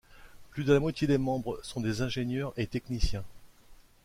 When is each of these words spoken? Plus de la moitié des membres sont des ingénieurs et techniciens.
Plus 0.49 0.63
de 0.63 0.73
la 0.73 0.79
moitié 0.79 1.05
des 1.05 1.19
membres 1.19 1.59
sont 1.61 1.79
des 1.79 2.01
ingénieurs 2.01 2.53
et 2.57 2.65
techniciens. 2.65 3.23